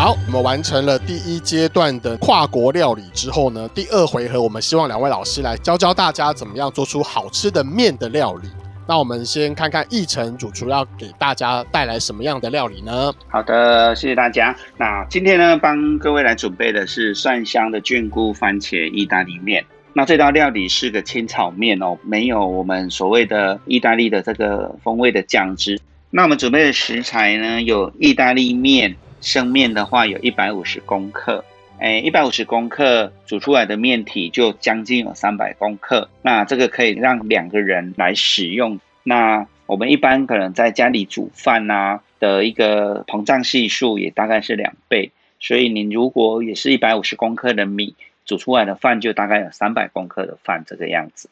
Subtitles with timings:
[0.00, 8.48] 好，我们完成了第一阶段的跨国料理之后呢，第二回合我们希望两位老师来教教大家怎么样做出好吃的面的料理。
[8.86, 13.12] 那我们先看看奕成主厨要给大家带来什么样的料理呢？
[13.26, 14.54] 好的，谢谢大家。
[14.76, 19.66] 那今天呢，帮各位来准备的是蒜香的菌菇番茄意大利面。
[19.94, 25.80] 那这道料理是个清炒面哦，没有我们所谓的意大利的这个风味的酱汁。
[26.10, 28.94] 那我们准备的食材呢，有意大利面。
[29.20, 31.44] 生面的话有一百五十公克，
[31.78, 38.78] 哎，一百五十公克煮出来的面体就将近有三百公克，那这个可以让两个人来使用。
[39.02, 47.94] 那我们一般可能在家里煮饭啊的一个膨胀系数也大概是两倍，所以您如果也是一百五十公克的米
[48.24, 51.28] 煮出来的饭就大概有三百公克的饭这个样子。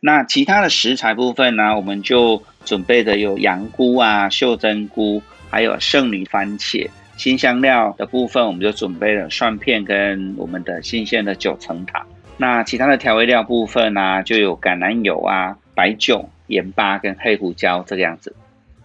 [0.00, 6.88] 那其他的食材部分呢，我们就准备的有洋菇啊、秀珍菇，还有圣女番茄。
[7.20, 12.06] 新香料的部分，我们就准备了蒜片跟我们的新鲜的九层塔。
[12.38, 18.34] 那其他的调味料部分呢、就有橄榄油啊、白酒、盐巴跟黑胡椒这个样子。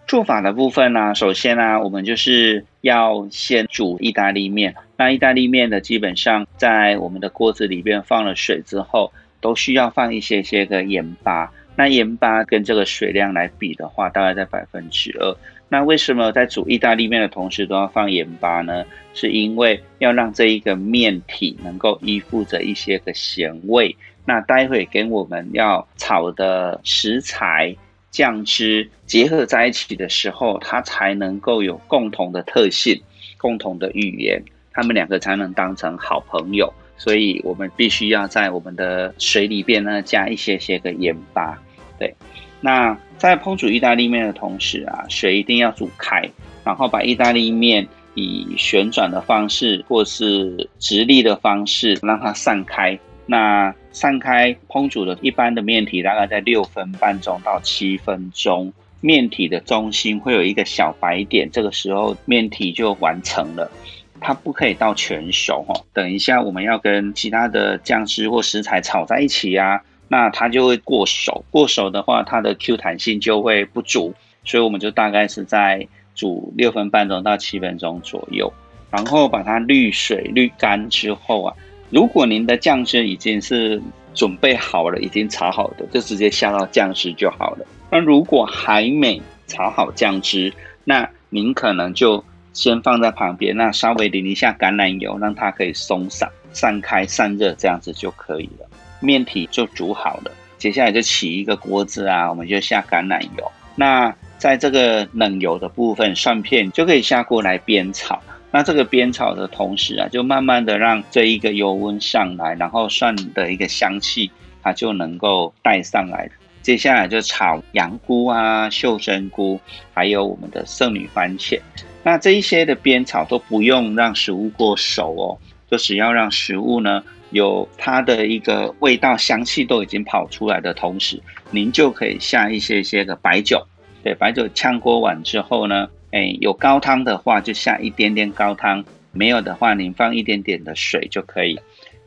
[0.06, 4.74] 做法的部分呢、首先呢、我们就是要先煮意大利面。
[4.98, 11.50] 那意大利面的基本上在我们的锅子里边放了水之后，都需要放一些些个盐巴。
[11.76, 15.36] 那盐巴跟这个水量来比的话，大概在百分之二。
[15.68, 18.84] 那为什么在煮意大利面的同时都要放盐巴呢？
[19.14, 27.74] 是因为要让这一个面体能够依附着一些个咸味，那待会跟我们要炒的食材
[28.10, 33.00] 酱汁结合在一起的时候，它才能够有共同的特性、
[33.36, 36.72] 共同的语言，他们两个才能当成好朋友。
[36.98, 41.62] 所以我们必须要在我们的水里边呢加一些些个盐巴，
[41.98, 42.14] 对。
[42.60, 46.28] 那在烹煮意大利面的同时啊，水一定要煮开，
[46.64, 52.98] 然后把意大利面以旋转的方式或是直立的方式让它散开。
[53.26, 63.70] 那散开烹煮的一般的面体大概在六分半钟到七分钟，面体的中心会有一个小白点，这个时候面体就完成了。
[64.18, 69.82] 它不可以到全熟哦，等一下我们要跟其他的酱汁或食材炒在一起呀。
[70.08, 78.52] 那它就会过熟，过熟的话，它的 Q 弹性就会不足，所以我们就大概是在煮六分半钟到七分钟左右，
[78.90, 81.54] 然后把它滤水滤干之后啊，
[81.90, 83.82] 如果您的酱汁已经是
[84.14, 87.66] 准备好了，已经炒好的，就直接下到酱汁就好了。
[87.90, 90.52] 那如果还没炒好酱汁，
[90.84, 98.65] 那您可能就先放在旁边，那稍微淋一下橄榄油，让它可以松散、散开、散热，这样子就可以了。
[99.00, 103.52] 面体就煮好了，接下来就起一个锅子啊，我们就下橄榄油。
[103.74, 108.20] 那在这个冷油的部分，蒜片就可以下锅来煸炒。
[108.50, 114.30] 那这个煸炒的同时啊，就慢慢的让这一个油温上来，然后蒜的一个香气
[114.62, 116.30] 它就能够带上来。
[116.62, 119.60] 接下来就炒洋菇啊、秀珍菇，
[119.92, 121.60] 还有我们的圣女番茄。
[122.02, 125.38] 那这一些的煸炒都不用让食物过熟哦，
[125.70, 127.02] 就只要让食物呢。
[127.30, 133.66] 有它的一个味道、香气都已经跑出来的同时，您就可以下一些些的白酒。
[134.04, 141.58] 对，白酒呛锅碗之后呢，哎，有高汤的话就下一点点高汤，没有的话您放一点点的水就可以。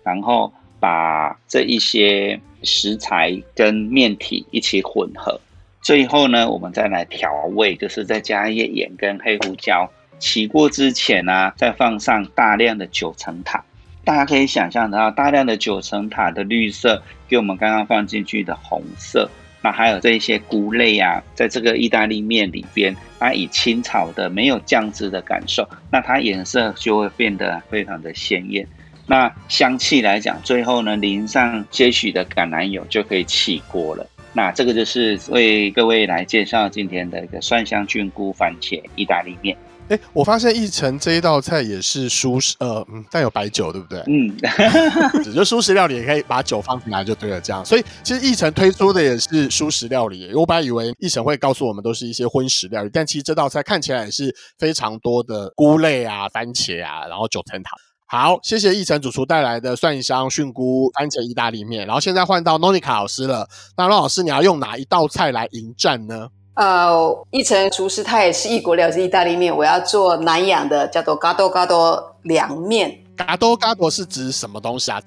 [0.05, 5.39] 然后把这一些食材跟面体一起混合，
[5.81, 9.91] 最后呢，我们再来调味，就是再加一些盐跟黑胡椒。
[10.19, 13.63] 起锅之前呢、再放上大量的九层塔。
[14.05, 19.29] 大家可以想象得到，大量的九层塔的绿色，跟我们刚刚放进去的红色，
[19.61, 28.67] 那还有这一些菇类啊，在这个意大利面里边，它以清炒的没有酱汁的感受，那它颜色就会变得非常的鲜艳。
[29.05, 34.07] 那香气来讲，最后呢，淋上些许的橄榄油就可以起锅了。
[34.33, 39.55] 那这个就是为各位来介绍今天的一个蒜香菌菇番茄意大利面。
[39.89, 43.99] 哎、欸，我发现奕成这一道菜也是蔬食，呃，嗯，但有白酒，对不对？
[44.07, 44.35] 嗯，
[45.23, 47.65] 只就蔬食料理也可以把酒放进来就对了，这样。
[47.65, 50.31] 所以其实奕成推出的也是蔬食料理。
[50.35, 57.71] 我本来以为奕成会告诉我们都是一些荤食料理，但其实这道菜看起来也是非常多的菇类啊、番茄啊，然后九层塔。
[58.05, 61.85] 好，谢谢奕成主厨带来的蒜香菌菇番茄意大利面。
[61.87, 66.27] 然后现在换到 Nonica 老师了，那 Nonica 老师你要用哪一道菜来迎战呢？
[66.59, 69.55] 呃，一成厨师他也是异国料，是意大利面。
[69.55, 72.99] 我要做南洋的，叫做 Gado Gado 凉面。
[73.17, 75.01] 嘎多嘎多是指什么东西啊？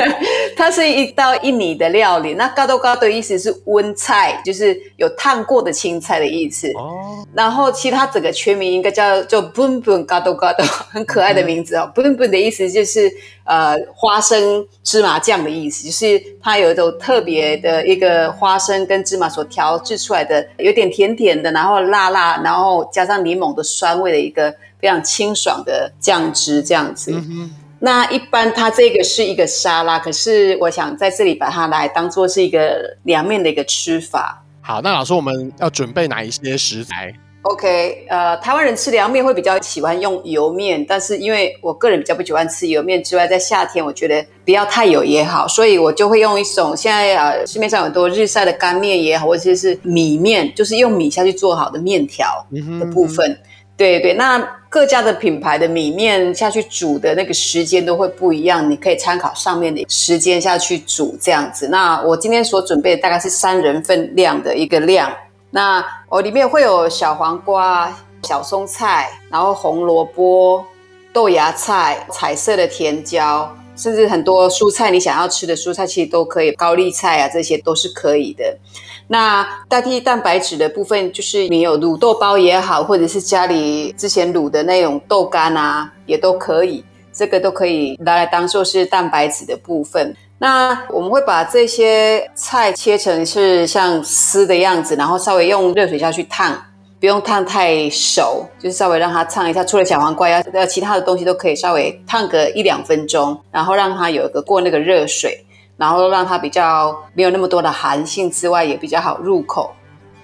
[0.56, 2.32] 它是一道印尼的料理。
[2.32, 6.66] 那嘎多嘎多的意思是温菜，就是有烫过的青菜的意思。
[6.72, 7.22] 哦。
[7.34, 11.92] 然后其他整个全名应该叫做 bun bun 嘎多嘎多，很可爱的名字哦。
[11.94, 13.12] bun bun 的意思就是
[13.44, 24.54] 呃花生芝麻酱的意思，就是它有一种特别的一个花生跟芝麻所调制出来的，有点甜甜的，然后辣辣，然后加上柠檬的酸味的一个。
[24.80, 34.44] 非常清爽的酱汁这样子，嗯、那一般它这个是一个沙拉，可是我想在这里把它来当做是一个凉面的一个吃法。
[34.60, 52.44] 好，那老师我们要准备哪一些食材？OK，呃，台湾人吃凉面会比较喜欢用油面，但是因为我个人比较不喜欢吃油面之外，在夏天我觉得不要太油也好，所以我就会用一种现在啊市面上有很多日晒的干面也好，或者是米面，就是用米下去做好的面条
[52.78, 53.30] 的部分。
[53.30, 53.47] 嗯哼嗯哼
[53.78, 54.38] 对对，那
[54.68, 61.68] 各家的品牌的米面下去煮的那个时间都会不一样，你可以参考上面的时间下去煮这样子。
[61.68, 65.10] 那我今天所准备的大概是三人份量的一个量。
[65.50, 70.64] 那我里面会有小黄瓜、小松菜，然后红萝卜、
[71.12, 78.58] 豆芽菜、彩色的甜椒，甚至很多蔬菜你想要吃的蔬菜其实都可以，高丽菜啊这些都是可以的。
[79.06, 90.14] 那代替蛋白质的部分，就是你有卤豆包也好，或者是家里之前卤的那种豆干啊，也都可以，这个都可以拿来当做是蛋白质的部分。
[90.40, 96.62] 那我们会把这些菜切成是像丝的样子，然后稍微用热水下去烫，
[97.00, 99.64] 不用烫太熟，就是稍微让它烫一下。
[99.64, 105.44] 除了小黄瓜要，要其他的东西都可以稍微烫个一两分钟，然后让它有一个过那个热水。
[105.78, 109.70] 然后让它比较没有那么多的寒性之外，也比较好入口。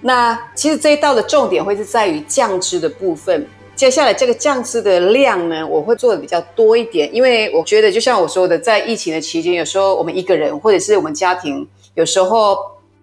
[0.01, 3.47] 那其实这一道的重点会是在于酱汁的部分。
[3.73, 12.57] 接下来这个酱汁的量呢，我会做的比较多一点，因为我觉得就像我说的，在疫情的期间，有时候我们一个人或者是我们家庭，有时候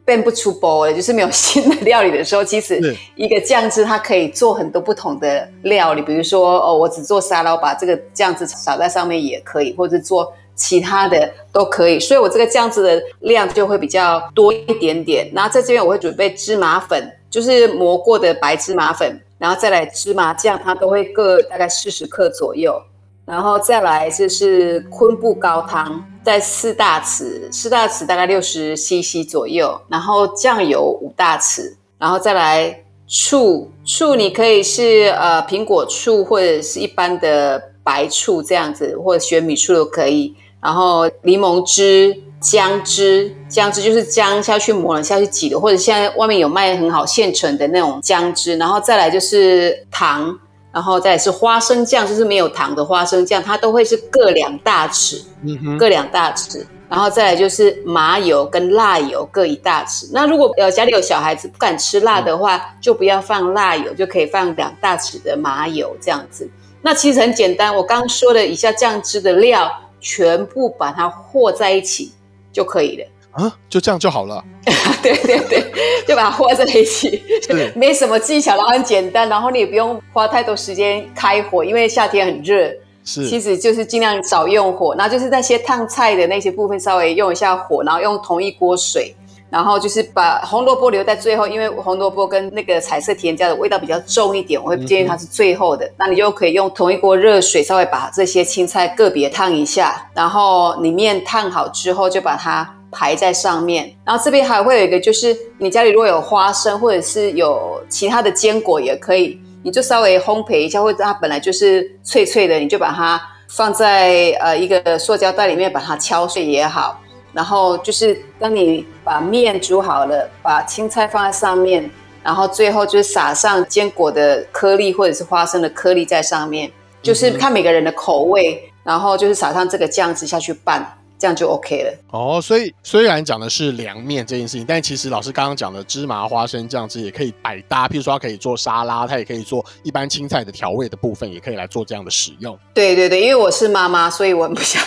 [0.04, 6.02] 变不出包了，就是没有新的料理的时候，其实一个酱汁它可以做很多不同的料理。
[6.02, 10.32] 比如说哦，我只做沙拉，我把这个酱汁撒在上面也可以，或者做。
[10.54, 15.28] 其他的都可以，所以我这个酱汁的量就会比较多一点点。
[15.34, 22.80] 然后在这边我会准备芝麻粉，就是磨过的白芝麻粉，然后再来芝麻酱，它都会各大概四十克左右。
[23.24, 29.80] 然后再来就是昆布高汤，在四大匙，四大匙大概六十 CC 左右。
[29.88, 40.34] 然后酱油五大匙，然后再来醋，醋你可以是呃苹果醋或者是一般的白醋这样子，或者玄米醋都可以。
[40.60, 48.56] 然后柠檬汁、姜汁，姜汁就是姜下去磨了下去挤的，或者现在外面有卖很好现成的那种姜汁。
[48.56, 50.38] 然后再来就是糖，
[50.72, 56.64] 然后再是花生酱，就是没有糖的花生酱，它都会是各两大匙，嗯哼，各两大匙。
[56.88, 60.08] 然后再来就是麻油跟辣油各一大匙。
[60.12, 66.50] 那如果呃家里有小孩子不敢吃辣的话，嗯、就不要放辣油，就可以放两大匙的麻油这样子。
[66.80, 69.70] 那其实很简单，我刚刚说的以下酱汁的料。
[70.04, 72.12] 全部把它和在一起
[72.52, 74.42] 就可以了啊，就这样就好了。
[75.02, 75.72] 对对对，
[76.06, 82.70] 就把它和在一起，是 没什么技巧，然后很简单，然后你也不用花太多时间开火，因为夏天很热。
[83.04, 89.14] 是，其实就是尽量少用火，然后就是那些烫菜的那些部分稍微用一下火，然后用同一锅水。
[89.50, 95.84] 然后就是把红萝卜留在最后，因为红萝卜跟那个彩色甜椒的味道比较重一点，我会建议它是最后的。
[95.84, 103.92] 嗯、那你就可以用同一锅热水，稍微把这些青菜个别烫一下，然后里面烫好之后就把它排在上面。
[104.04, 117.00] 然后这边还会有一个，就是你家里如果有花生或者是有其他的坚果也可以，你就稍微烘焙一下，或者它本来就是脆脆的，你就把它放在呃一个塑胶袋里面，把它敲碎也好。
[117.32, 121.90] 然后就是当你把面煮好了，把青菜放在上面，
[122.22, 126.70] 然后最后就是撒上坚果的颗粒或者是花生的颗粒在上面，
[127.02, 130.98] 就是看每个人的口味，然后就是撒上这个酱汁下去拌。
[131.22, 132.40] 这样就 OK 了哦。
[132.42, 137.86] 所以虽然讲的是凉面这件事情，但其实老师刚刚讲的芝麻花生酱汁也可以百搭。
[137.86, 142.58] 譬如说，它可以做沙拉，它也可以做一般青菜的调味的部分，也可以来做这样的使用。
[142.74, 144.82] 对对对，因为我是妈妈，所以我很不想，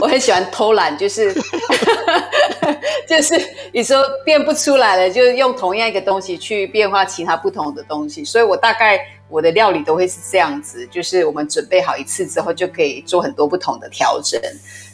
[0.00, 1.34] 我很喜欢偷懒，就是
[3.08, 3.34] 就是
[3.72, 8.24] 你说变不出来了，就是用同样一个东西去变化其他不同的东西。
[8.24, 14.40] 所以我大概我的料理都会是这样子，就是我们准备好一次之后，就可以做很多不同的调整。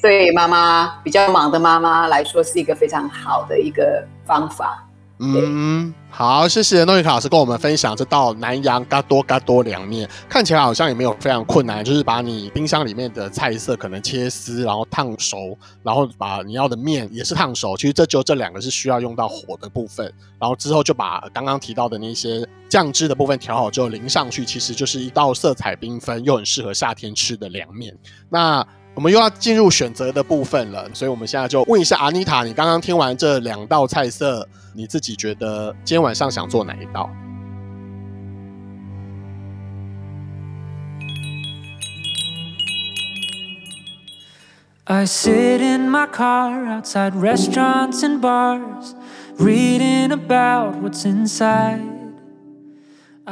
[0.00, 4.86] 对妈妈比较忙的妈妈来说，是一个非常好的一个方法。
[5.24, 17.76] 嗯，好，谢谢诺伊卡老师跟我们分享这道南洋嘎多嘎多凉面，看起来好像也没有非常困难，就是把你冰箱里面的菜色可能切丝，然后烫熟，然后把你要的面也是烫熟。
[17.76, 27.96] 其实这就这两个是需要用到火的部分，然后之后就把刚刚提到的那些酱汁的部分调好之后淋上去，其实就是一道色彩缤纷又很适合夏天吃的凉面。
[28.28, 37.08] 那我们又要进入选择的部分了，所以我们现在就问一下阿妮塔，你刚刚听完这两道菜色，你自己觉得今天晚上想做哪一道
[44.84, 48.92] ？I sit in my car outside restaurants and bars,
[49.38, 51.91] reading about what's inside.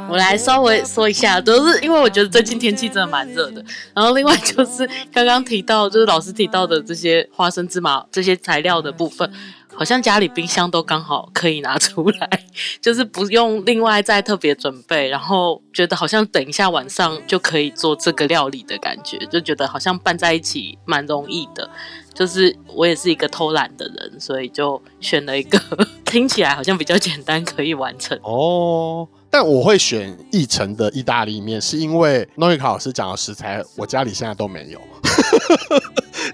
[0.09, 3.63] 我来稍微说一下，都是因为我觉得最近天气真的蛮热的。
[3.93, 9.29] 然后另外就是刚刚提到，就是老师提到的这些花生、芝麻这些材料的部分，
[9.73, 12.45] 好像家里冰箱都刚好可以拿出来，
[12.81, 15.09] 就是不用另外再特别准备。
[15.09, 21.69] 然后觉得好像等一下晚上就可以做这个料理的感觉，就觉得好像拌在一起蛮容易的。
[22.13, 25.59] 就是我也是一个偷懒的人，所以就选了一个
[26.05, 29.07] 听起来好像比较简单可以完成哦。
[29.31, 34.81] 但我会选义成的意大利面，是因为诺伊卡老师讲的食材，我家里现在都没有。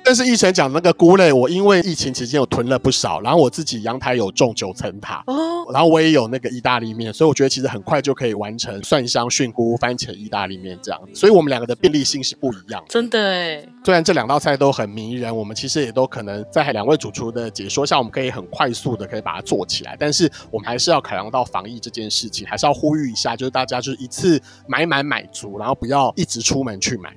[0.08, 11.02] 但是义成讲那个菇类，我因为疫情期间有囤了不少，然后我自己阳台有种九层塔，哦然后我也有那个意大利面，所以我觉得其实很快就可以完成蒜香菌菇番茄意大利面这样。
[11.14, 13.62] 所以我们两个的便利性是不一样，真的哎。
[13.84, 19.98] 虽然这两道菜都很迷人，我们其实也都可能在两位主厨的解说下，我们可以很快速的可以把它做起来。
[20.00, 27.14] 但是我们还是要考量到防疫这件事情，还是要呼吁一下，就是大家就是一次买买买足，然后不要一直出门去买。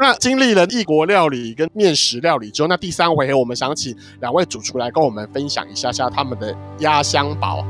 [0.00, 7.62] 那经历了异国料理跟面食料理之后，那第三回合我们想请两位主厨来跟我们分享一下下他们的压箱宝。